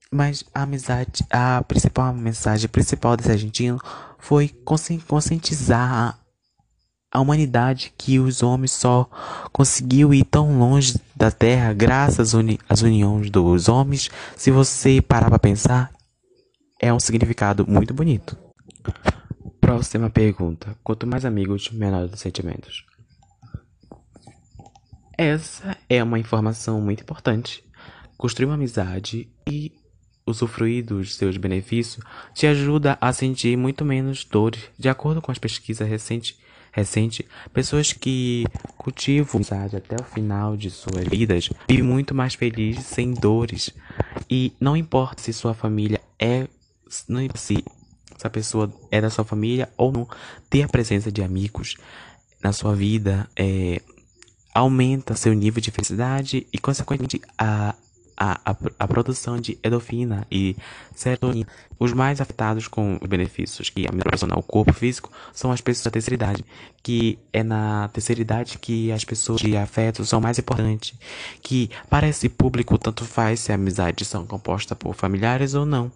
Mas 0.10 0.46
a 0.54 0.62
amizade, 0.62 1.26
a 1.30 1.62
principal 1.68 2.14
mensagem 2.14 2.70
principal 2.70 3.18
desse 3.18 3.30
argentino 3.30 3.78
foi 4.18 4.48
conscientizar 5.06 6.18
a 7.12 7.20
humanidade 7.20 7.94
que 7.98 8.18
os 8.18 8.42
homens 8.42 8.72
só 8.72 9.10
conseguiu 9.52 10.14
ir 10.14 10.24
tão 10.24 10.58
longe 10.58 10.98
da 11.14 11.30
Terra 11.30 11.74
graças 11.74 12.30
às, 12.30 12.34
uni 12.34 12.58
às 12.70 12.82
uniões 12.82 13.30
dos 13.30 13.68
homens. 13.68 14.10
Se 14.38 14.52
você 14.52 15.02
parar 15.02 15.28
para 15.28 15.38
pensar, 15.38 15.92
é 16.82 16.94
um 16.94 17.00
significado 17.00 17.68
muito 17.68 17.94
bonito. 17.94 18.38
Próxima 19.70 20.10
pergunta. 20.10 20.76
Quanto 20.84 21.06
mais 21.06 21.24
amigos, 21.24 21.70
menores 21.70 22.12
os 22.12 22.20
sentimentos. 22.20 22.84
Essa 25.16 25.78
é 25.88 26.04
uma 26.04 26.18
informação 26.18 26.82
muito 26.82 27.04
importante. 27.04 27.64
Construir 28.18 28.48
uma 28.48 28.56
amizade 28.56 29.30
e 29.48 29.72
usufruir 30.26 30.84
dos 30.84 31.16
seus 31.16 31.38
benefícios 31.38 32.04
te 32.34 32.48
ajuda 32.48 32.98
a 33.00 33.14
sentir 33.14 33.56
muito 33.56 33.86
menos 33.86 34.26
dores. 34.26 34.72
De 34.76 34.90
acordo 34.90 35.22
com 35.22 35.32
as 35.32 35.38
pesquisas 35.38 35.88
recentes, 35.88 36.36
recente, 36.72 37.24
pessoas 37.54 37.94
que 37.94 38.46
cultivam 38.76 39.36
amizade 39.36 39.76
até 39.76 39.96
o 40.02 40.04
final 40.04 40.58
de 40.58 40.72
suas 40.72 41.08
vidas 41.08 41.48
vivem 41.70 41.84
muito 41.84 42.16
mais 42.16 42.34
felizes 42.34 42.86
sem 42.86 43.14
dores. 43.14 43.70
E 44.28 44.52
não 44.60 44.76
importa 44.76 45.22
se 45.22 45.32
sua 45.32 45.54
família 45.54 46.02
é 46.18 46.48
se 47.36 47.64
se 48.20 48.28
a 48.28 48.30
pessoa 48.30 48.72
é 48.92 49.00
da 49.00 49.10
sua 49.10 49.24
família 49.24 49.70
ou 49.78 49.92
não, 49.94 50.08
ter 50.50 50.64
a 50.64 50.68
presença 50.68 51.10
de 51.10 51.24
amigos 51.24 51.78
na 52.44 52.52
sua 52.52 52.76
vida 52.76 53.30
é, 53.36 53.82
aumenta 54.54 55.16
seu 55.16 55.34
nível 55.34 55.62
de 55.62 55.72
felicidade 55.72 56.46
e, 56.52 56.58
consequentemente, 56.58 57.22
a, 57.38 57.74
a, 58.18 58.52
a, 58.52 58.56
a 58.78 58.88
produção 58.88 59.40
de 59.40 59.58
endorfina 59.64 60.28
e 60.30 60.58
serotonina. 60.94 61.48
Os 61.80 61.94
mais 61.94 62.20
afetados 62.20 62.68
com 62.68 63.00
os 63.02 63.08
benefícios 63.08 63.70
que 63.70 63.88
a 63.88 63.90
proporciona 63.90 64.36
ao 64.36 64.44
corpo 64.44 64.74
físico 64.74 65.10
são 65.32 65.50
as 65.50 65.62
pessoas 65.62 65.86
da 65.86 65.92
terceira 65.92 66.16
idade, 66.16 66.46
que 66.84 67.18
é 67.32 67.42
na 67.42 67.88
terceira 67.94 68.22
idade 68.22 68.58
que 68.58 68.92
as 68.92 69.06
pessoas 69.06 69.40
de 69.40 69.56
afeto 69.56 70.06
são 70.06 70.20
mais 70.20 70.38
importantes, 70.38 70.94
que 71.42 71.70
para 71.90 72.10
esse 72.10 72.28
público 72.28 72.78
tanto 72.78 73.06
faz 73.06 73.40
se 73.40 73.54
a 73.54 73.56
amizade 73.56 74.04
são 74.04 74.26
composta 74.26 74.76
por 74.76 74.94
familiares 74.94 75.54
ou 75.54 75.66
não. 75.66 75.90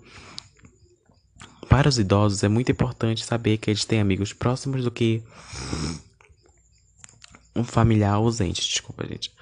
Para 1.73 1.89
os 1.89 1.97
idosos 1.97 2.43
é 2.43 2.47
muito 2.47 2.71
importante 2.71 3.25
saber 3.25 3.57
que 3.57 3.67
eles 3.67 3.83
têm 3.83 3.99
amigos 3.99 4.31
próximos 4.31 4.83
do 4.83 4.91
que 4.91 5.23
um 7.55 7.63
familiar 7.63 8.13
ausente, 8.13 8.61
desculpa, 8.61 9.07
gente. 9.07 9.33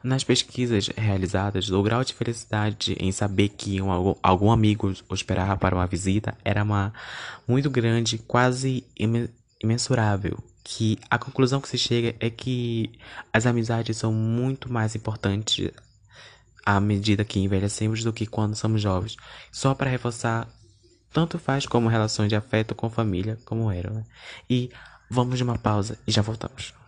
Nas 0.00 0.22
pesquisas 0.22 0.86
realizadas, 0.96 1.68
o 1.68 1.82
grau 1.82 2.04
de 2.04 2.14
felicidade 2.14 2.96
em 3.00 3.10
saber 3.10 3.48
que 3.48 3.82
um, 3.82 4.14
algum 4.22 4.52
amigo 4.52 4.94
esperava 5.10 5.56
para 5.56 5.74
uma 5.74 5.86
visita 5.88 6.38
era 6.44 6.62
uma, 6.62 6.94
muito 7.44 7.68
grande, 7.68 8.18
quase 8.18 8.84
imensurável. 9.60 10.38
Que 10.62 10.96
a 11.10 11.18
conclusão 11.18 11.60
que 11.60 11.68
se 11.68 11.76
chega 11.76 12.14
é 12.20 12.30
que 12.30 12.92
as 13.32 13.46
amizades 13.46 13.96
são 13.96 14.12
muito 14.12 14.72
mais 14.72 14.94
importantes 14.94 15.72
à 16.64 16.78
medida 16.78 17.24
que 17.24 17.40
envelhecemos 17.40 18.04
do 18.04 18.12
que 18.12 18.26
quando 18.26 18.54
somos 18.54 18.80
jovens. 18.80 19.16
Só 19.50 19.74
para 19.74 19.90
reforçar, 19.90 20.46
tanto 21.12 21.38
faz 21.38 21.66
como 21.66 21.88
relações 21.88 22.28
de 22.28 22.36
afeto 22.36 22.74
com 22.74 22.88
família, 22.88 23.38
como 23.44 23.70
eram. 23.70 23.94
Né? 23.94 24.04
E 24.48 24.70
vamos 25.08 25.36
de 25.36 25.44
uma 25.44 25.58
pausa 25.58 25.98
e 26.06 26.12
já 26.12 26.22
voltamos. 26.22 26.79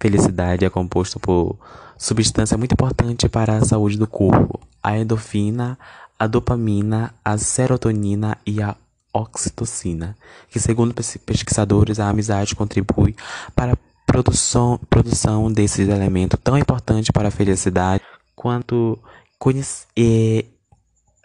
Felicidade 0.00 0.64
é 0.64 0.70
composto 0.70 1.20
por 1.20 1.56
substância 1.96 2.56
muito 2.56 2.72
importante 2.72 3.28
para 3.28 3.56
a 3.56 3.64
saúde 3.64 3.98
do 3.98 4.06
corpo: 4.06 4.58
a 4.82 4.98
endorfina, 4.98 5.78
a 6.18 6.26
dopamina, 6.26 7.14
a 7.24 7.36
serotonina 7.36 8.36
e 8.46 8.62
a 8.62 8.74
oxitocina, 9.12 10.16
que 10.48 10.58
segundo 10.58 10.94
pesquisadores 10.94 12.00
a 12.00 12.08
amizade 12.08 12.56
contribui 12.56 13.14
para 13.54 13.72
a 13.74 13.76
produção, 14.06 14.78
produção 14.88 15.52
desses 15.52 15.88
elementos 15.88 16.38
tão 16.42 16.56
importantes 16.56 17.10
para 17.10 17.28
a 17.28 17.30
felicidade 17.30 18.02
quanto 18.34 18.98
conhecer, 19.38 20.48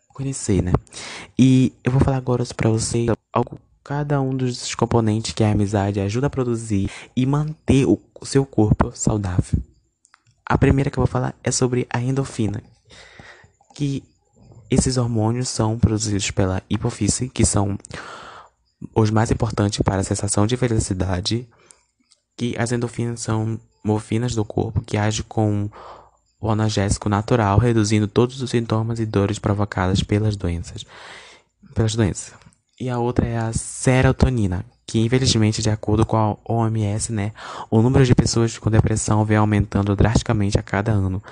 conhecer, 0.09 0.61
né? 0.61 0.73
E 1.37 1.73
eu 1.83 1.91
vou 1.91 2.01
falar 2.01 2.17
agora 2.17 2.43
para 2.55 2.69
vocês 2.69 3.07
algo 3.31 3.59
Cada 3.85 4.19
um 4.19 4.35
dos 4.35 4.73
componentes 4.73 5.31
que 5.31 5.43
a 5.43 5.51
amizade 5.51 5.99
ajuda 5.99 6.25
a 6.25 6.29
produzir 6.29 6.89
e 7.15 7.23
manter 7.23 7.85
o 7.85 7.99
seu 8.23 8.43
corpo 8.43 8.91
saudável. 8.95 9.61
A 10.43 10.57
primeira 10.57 10.89
que 10.89 10.97
eu 10.97 11.03
vou 11.03 11.07
falar 11.07 11.35
é 11.43 11.51
sobre 11.51 11.85
a 11.91 12.01
endorfina, 12.01 12.63
que 13.75 14.03
esses 14.71 14.97
hormônios 14.97 15.49
são 15.49 15.77
produzidos 15.77 16.31
pela 16.31 16.63
hipofise, 16.67 17.29
que 17.29 17.45
são 17.45 17.77
os 18.95 19.11
mais 19.11 19.29
importantes 19.29 19.79
para 19.83 20.01
a 20.01 20.03
sensação 20.03 20.47
de 20.47 20.57
felicidade, 20.57 21.47
que 22.35 22.55
as 22.57 22.71
endorfinas 22.71 23.19
são 23.19 23.59
morfinas 23.83 24.33
do 24.33 24.43
corpo 24.43 24.81
que 24.81 24.97
agem 24.97 25.23
com 25.29 25.69
o 26.41 26.49
analgésico 26.49 27.07
natural, 27.07 27.59
reduzindo 27.59 28.07
todos 28.07 28.41
os 28.41 28.49
sintomas 28.49 28.99
e 28.99 29.05
dores 29.05 29.37
provocadas 29.37 30.01
pelas 30.01 30.35
doenças. 30.35 30.83
Pelas 31.75 31.93
doenças. 31.93 32.33
E 32.79 32.89
a 32.89 32.99
outra 32.99 33.25
é 33.25 33.37
a 33.37 33.53
serotonina, 33.53 34.65
que 34.85 34.99
infelizmente, 34.99 35.61
de 35.61 35.69
acordo 35.69 36.05
com 36.05 36.17
a 36.17 36.37
OMS, 36.43 37.11
né, 37.13 37.31
o 37.71 37.81
número 37.81 38.05
de 38.05 38.13
pessoas 38.13 38.57
com 38.57 38.69
depressão 38.69 39.23
vem 39.23 39.37
aumentando 39.37 39.95
drasticamente 39.95 40.59
a 40.59 40.63
cada 40.63 40.91
ano. 40.91 41.23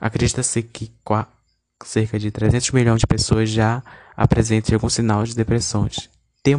Acredita-se 0.00 0.62
que 0.62 0.90
cerca 1.84 2.18
de 2.18 2.30
300 2.30 2.70
milhões 2.70 3.00
de 3.00 3.06
pessoas 3.06 3.50
já 3.50 3.82
apresentam 4.16 4.74
algum 4.74 4.88
sinal 4.88 5.22
de 5.24 5.34
depressões. 5.34 6.08
Ter, 6.42 6.56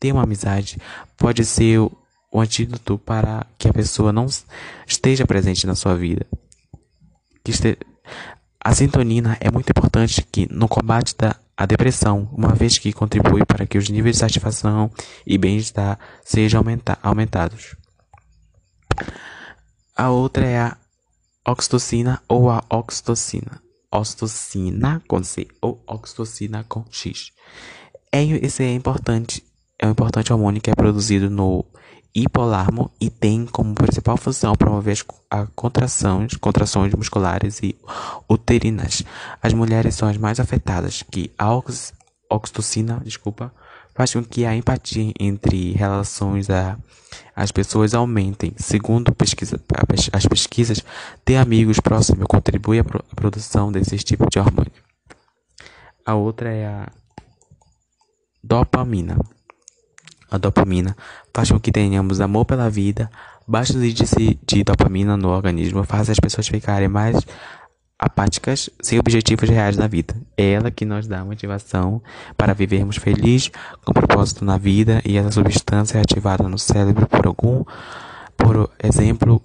ter 0.00 0.12
uma 0.12 0.24
amizade 0.24 0.78
pode 1.16 1.44
ser 1.44 1.78
o 1.78 2.40
antídoto 2.40 2.98
para 2.98 3.46
que 3.56 3.68
a 3.68 3.72
pessoa 3.72 4.12
não 4.12 4.26
esteja 4.84 5.24
presente 5.24 5.64
na 5.64 5.76
sua 5.76 5.94
vida. 5.94 6.26
Que 7.44 7.52
este, 7.52 7.78
a 8.60 8.74
sintonina 8.74 9.36
é 9.40 9.48
muito 9.48 9.70
importante 9.70 10.22
que 10.22 10.52
no 10.52 10.66
combate 10.66 11.14
da 11.16 11.36
a 11.56 11.64
depressão, 11.64 12.28
uma 12.32 12.54
vez 12.54 12.78
que 12.78 12.92
contribui 12.92 13.44
para 13.44 13.66
que 13.66 13.78
os 13.78 13.88
níveis 13.88 14.16
de 14.16 14.20
satisfação 14.20 14.90
e 15.26 15.38
bem-estar 15.38 15.98
sejam 16.22 16.60
aumenta 16.60 16.98
aumentados. 17.02 17.74
A 19.96 20.10
outra 20.10 20.46
é 20.46 20.60
a 20.60 20.76
oxitocina 21.46 22.22
ou 22.28 22.50
a 22.50 22.62
oxitocina. 22.68 23.62
Oxitocina 23.90 25.02
com 25.08 25.22
C 25.22 25.48
ou 25.62 25.82
oxitocina 25.86 26.64
com 26.68 26.84
X. 26.90 27.32
É, 28.12 28.22
esse 28.22 28.62
é 28.62 28.74
importante, 28.74 29.42
é 29.78 29.86
um 29.86 29.92
importante 29.92 30.32
hormônio 30.32 30.60
que 30.60 30.70
é 30.70 30.74
produzido 30.74 31.30
no 31.30 31.64
hipolarmo 32.16 32.90
e 32.98 33.10
tem 33.10 33.44
como 33.44 33.74
principal 33.74 34.16
função 34.16 34.54
promover 34.54 34.96
as 35.30 35.48
contrações, 35.54 36.34
contrações 36.36 36.94
musculares 36.94 37.60
e 37.62 37.76
uterinas. 38.28 39.02
As 39.42 39.52
mulheres 39.52 39.94
são 39.94 40.08
as 40.08 40.16
mais 40.16 40.40
afetadas, 40.40 41.02
que 41.02 41.30
a 41.38 41.52
ox, 41.52 41.92
oxitocina, 42.30 43.02
desculpa, 43.04 43.52
faz 43.94 44.14
com 44.14 44.24
que 44.24 44.46
a 44.46 44.56
empatia 44.56 45.12
entre 45.20 45.72
relações 45.72 46.48
a, 46.48 46.78
as 47.34 47.52
pessoas 47.52 47.92
aumentem. 47.92 48.54
Segundo 48.56 49.14
pesquisa, 49.14 49.60
as 50.10 50.26
pesquisas, 50.26 50.82
ter 51.22 51.36
amigos 51.36 51.80
próximos 51.80 52.26
contribui 52.26 52.78
à 52.78 52.84
produção 53.14 53.70
desses 53.70 54.02
tipos 54.02 54.28
de 54.30 54.38
hormônio. 54.38 54.72
A 56.04 56.14
outra 56.14 56.48
é 56.50 56.66
a 56.66 56.88
dopamina. 58.42 59.18
A 60.36 60.38
dopamina 60.38 60.94
faz 61.32 61.50
com 61.50 61.58
que 61.58 61.72
tenhamos 61.72 62.20
amor 62.20 62.44
pela 62.44 62.68
vida. 62.68 63.10
Baixos 63.48 63.76
índices 63.76 64.36
de 64.46 64.62
dopamina 64.62 65.16
no 65.16 65.28
organismo 65.28 65.82
faz 65.82 66.10
as 66.10 66.20
pessoas 66.20 66.46
ficarem 66.46 66.88
mais 66.88 67.16
apáticas, 67.98 68.68
sem 68.82 68.98
objetivos 68.98 69.48
reais 69.48 69.78
na 69.78 69.86
vida. 69.86 70.14
É 70.36 70.52
ela 70.52 70.70
que 70.70 70.84
nos 70.84 71.06
dá 71.06 71.24
motivação 71.24 72.02
para 72.36 72.52
vivermos 72.52 72.96
felizes, 72.96 73.50
com 73.82 73.94
propósito 73.94 74.44
na 74.44 74.58
vida, 74.58 75.00
e 75.06 75.16
essa 75.16 75.30
substância 75.30 75.96
é 75.96 76.02
ativada 76.02 76.46
no 76.46 76.58
cérebro 76.58 77.06
por 77.06 77.26
algum, 77.26 77.64
por 78.36 78.70
exemplo, 78.82 79.40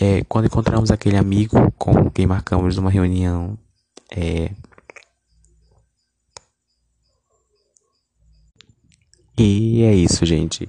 é, 0.00 0.22
quando 0.28 0.46
encontramos 0.46 0.92
aquele 0.92 1.16
amigo 1.16 1.72
com 1.76 2.08
quem 2.08 2.24
marcamos 2.24 2.78
uma 2.78 2.90
reunião 2.90 3.58
é, 4.16 4.52
E 9.40 9.84
é 9.84 9.94
isso, 9.94 10.26
gente. 10.26 10.68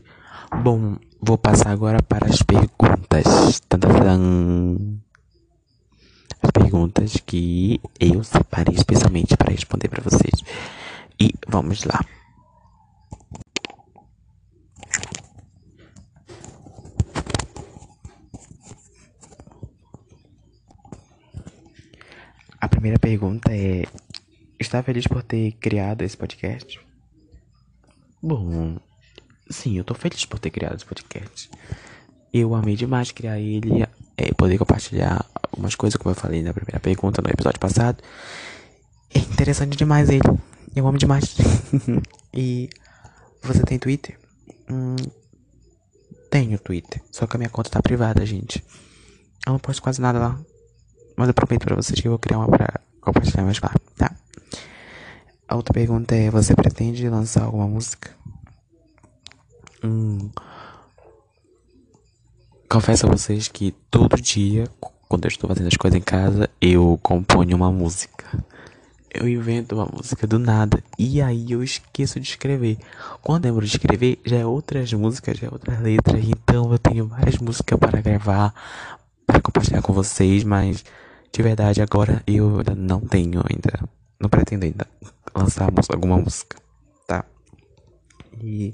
Bom, 0.64 0.96
vou 1.20 1.40
passar 1.40 1.72
agora 1.72 2.04
para 2.04 2.28
as 2.28 2.44
perguntas. 2.44 3.26
As 6.42 6.52
perguntas 6.52 7.18
que 7.26 7.82
eu 8.00 8.24
separei 8.24 8.76
especialmente 8.76 9.36
para 9.36 9.52
responder 9.52 9.90
para 9.90 10.04
vocês. 10.04 10.44
E 11.20 11.34
vamos 11.48 11.84
lá. 11.84 12.00
A 22.62 22.70
primeira 22.70 23.00
pergunta 23.00 23.52
é: 23.52 23.84
Está 24.60 24.84
feliz 24.84 25.08
por 25.08 25.24
ter 25.24 25.54
criado 25.54 26.04
esse 26.04 26.16
podcast? 26.16 26.89
Bom, 28.22 28.78
sim, 29.50 29.78
eu 29.78 29.84
tô 29.84 29.94
feliz 29.94 30.26
por 30.26 30.40
ter 30.40 30.50
criado 30.50 30.76
esse 30.76 30.86
podcast. 30.86 31.50
Eu 32.34 32.54
amei 32.54 32.76
demais 32.76 33.12
criar 33.12 33.40
ele, 33.40 33.84
é, 34.18 34.34
poder 34.34 34.58
compartilhar 34.58 35.26
algumas 35.52 35.76
coisas, 35.76 35.98
como 35.98 36.12
eu 36.12 36.20
falei 36.20 36.44
na 36.44 36.54
primeira 36.54 36.80
pergunta 36.80 37.22
no 37.22 37.30
episódio 37.30 37.60
passado. 37.60 38.04
É 39.14 39.20
interessante 39.20 39.78
demais 39.78 40.10
ele. 40.10 40.22
Eu 40.76 40.88
amo 40.88 40.98
demais. 40.98 41.36
e 42.34 42.70
você 43.42 43.64
tem 43.64 43.80
Twitter? 43.80 44.20
Hum, 44.70 44.96
tenho 46.30 46.60
Twitter, 46.60 47.02
só 47.12 47.26
que 47.26 47.36
a 47.36 47.40
minha 47.40 47.50
conta 47.50 47.70
tá 47.70 47.82
privada, 47.82 48.26
gente. 48.26 48.64
Eu 49.48 49.54
não 49.54 49.60
posto 49.60 49.82
quase 49.82 50.02
nada 50.02 50.20
lá. 50.20 50.40
Mas 51.16 51.28
eu 51.28 51.34
prometo 51.34 51.66
pra 51.66 51.76
vocês 51.76 52.00
que 52.00 52.08
eu 52.08 52.12
vou 52.12 52.20
criar 52.20 52.38
uma 52.38 52.48
pra 52.48 52.80
compartilhar 53.02 53.44
mais 53.44 53.60
lá, 53.60 53.74
tá? 53.98 54.16
A 55.50 55.56
outra 55.56 55.74
pergunta 55.74 56.16
é: 56.16 56.30
você 56.30 56.54
pretende 56.54 57.10
lançar 57.10 57.44
alguma 57.44 57.68
música? 57.68 58.12
Hum. 59.84 60.30
Confesso 62.70 63.08
a 63.08 63.10
vocês 63.10 63.48
que 63.48 63.72
todo 63.90 64.22
dia, 64.22 64.66
quando 65.08 65.26
eu 65.26 65.30
estou 65.30 65.48
fazendo 65.48 65.66
as 65.66 65.76
coisas 65.76 66.00
em 66.00 66.04
casa, 66.04 66.48
eu 66.62 67.00
componho 67.02 67.58
uma 67.58 67.72
música. 67.72 68.46
Eu 69.12 69.28
invento 69.28 69.74
uma 69.74 69.88
música 69.88 70.28
do 70.28 70.38
nada 70.38 70.84
e 71.00 71.20
aí 71.20 71.52
eu 71.52 71.64
esqueço 71.64 72.20
de 72.20 72.30
escrever. 72.30 72.78
Quando 73.24 73.46
eu 73.46 73.52
lembro 73.54 73.66
de 73.66 73.72
escrever, 73.72 74.20
já 74.24 74.38
é 74.38 74.46
outras 74.46 74.94
músicas, 74.94 75.40
já 75.40 75.48
é 75.48 75.50
outras 75.50 75.82
letras. 75.82 76.24
Então 76.24 76.72
eu 76.72 76.78
tenho 76.78 77.08
várias 77.08 77.40
músicas 77.40 77.80
para 77.80 78.00
gravar, 78.02 78.54
pra 79.26 79.42
compartilhar 79.42 79.82
com 79.82 79.94
vocês, 79.94 80.44
mas 80.44 80.86
de 81.34 81.42
verdade 81.42 81.82
agora 81.82 82.22
eu 82.28 82.62
não 82.78 83.00
tenho 83.00 83.42
ainda. 83.50 83.90
Não 84.20 84.30
pretendo 84.30 84.64
ainda 84.66 84.86
lançar 85.34 85.72
alguma 85.90 86.18
música, 86.18 86.58
tá? 87.08 87.24
E 88.42 88.74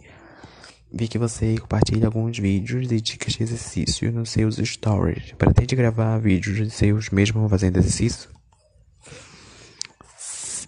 vi 0.91 1.07
que 1.07 1.17
você 1.17 1.57
compartilha 1.57 2.07
alguns 2.07 2.37
vídeos 2.39 2.87
de 2.87 2.99
dicas 2.99 3.33
de 3.33 3.43
exercício 3.43 4.11
nos 4.11 4.31
seus 4.31 4.57
stories. 4.57 5.33
Pretende 5.33 5.75
gravar 5.75 6.17
vídeos 6.17 6.55
de 6.57 6.69
seus 6.69 7.09
mesmo 7.09 7.47
fazendo 7.47 7.77
exercício? 7.77 8.29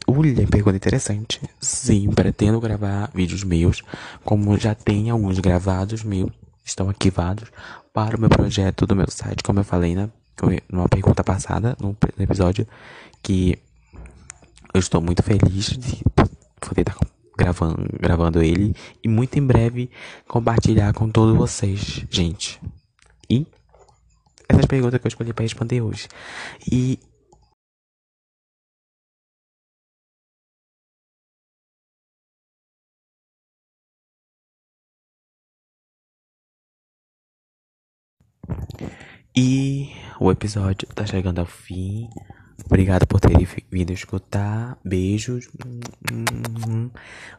Olha, 0.06 0.48
pergunta 0.48 0.78
interessante. 0.78 1.42
Sim, 1.60 2.10
pretendo 2.12 2.62
gravar 2.62 3.12
vídeos 3.13 3.44
meus, 3.44 3.82
como 4.24 4.58
já 4.58 4.74
tem 4.74 5.10
alguns 5.10 5.40
gravados 5.40 6.04
meus, 6.04 6.32
estão 6.63 6.88
arquivados 6.88 7.52
para 7.94 8.16
o 8.16 8.20
meu 8.20 8.30
projeto 8.30 8.86
do 8.86 8.96
meu 8.96 9.10
site, 9.10 9.44
como 9.44 9.60
eu 9.60 9.63
falei 9.63 9.96
na 9.96 10.10
numa 10.72 10.88
pergunta 10.88 11.24
passada, 11.24 11.76
no 11.82 11.98
episódio, 12.20 12.68
que 13.24 13.58
eu 14.78 14.80
estou 14.80 15.02
muito 15.02 15.24
feliz 15.24 15.72
de 15.72 16.04
poder 16.62 16.82
estar 16.82 16.96
gravando, 17.36 17.88
gravando 18.00 18.44
ele 18.44 18.76
e 19.04 19.08
muito 19.08 19.38
em 19.40 19.46
breve 19.46 19.90
compartilhar 20.28 20.94
com 20.94 21.10
todos 21.10 21.36
vocês, 21.36 22.06
gente. 22.12 22.62
E 23.28 23.48
essas 24.48 24.66
perguntas 24.66 25.00
que 25.00 25.08
eu 25.08 25.10
escolhi 25.10 25.34
para 25.34 25.44
responder 25.44 25.82
hoje. 25.82 26.08
E 26.72 27.00
E 39.36 39.92
o 40.20 40.32
episódio 40.32 40.88
tá 40.96 41.06
chegando 41.06 41.40
ao 41.40 41.46
fim. 41.46 42.10
Obrigado 42.65 43.06
por 43.06 43.20
terem 43.20 43.48
vindo 43.72 43.93
escutar. 43.93 44.78
Beijos. 44.84 45.48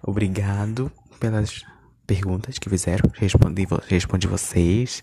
Obrigado 0.02 0.90
pelas 1.18 1.64
perguntas 2.06 2.58
que 2.58 2.70
fizeram. 2.70 3.10
Respondi, 3.14 3.66
respondi 3.88 4.26
vocês. 4.26 5.02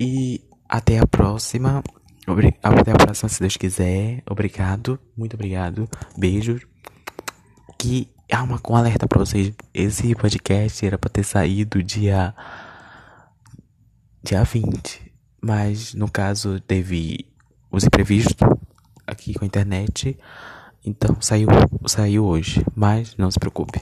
E 0.00 0.42
até 0.68 0.98
a 0.98 1.06
próxima. 1.06 1.82
Até 2.62 2.92
a 2.92 2.96
próxima, 2.96 3.28
se 3.28 3.40
Deus 3.40 3.56
quiser. 3.56 4.22
Obrigado. 4.28 4.98
Muito 5.16 5.34
obrigado. 5.34 5.88
Beijos. 6.16 6.62
Que 7.78 8.10
há 8.30 8.46
com 8.58 8.76
alerta 8.76 9.06
pra 9.06 9.18
vocês. 9.18 9.52
Esse 9.74 10.14
podcast 10.14 10.84
era 10.84 10.98
pra 10.98 11.10
ter 11.10 11.24
saído 11.24 11.82
dia. 11.82 12.34
Dia 14.22 14.44
20. 14.44 15.12
Mas 15.40 15.94
no 15.94 16.10
caso 16.10 16.60
teve 16.60 17.26
os 17.70 17.84
imprevistos 17.84 18.36
aqui 19.12 19.34
com 19.34 19.44
a 19.44 19.46
internet. 19.46 20.18
Então 20.84 21.16
saiu, 21.20 21.48
saiu 21.86 22.24
hoje. 22.24 22.64
Mas 22.74 23.16
não 23.16 23.30
se 23.30 23.38
preocupe. 23.38 23.80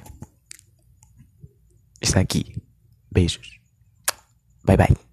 Está 2.01 2.21
aqui. 2.21 2.57
Beijos. 3.11 3.61
Bye 4.64 4.77
bye. 4.77 5.10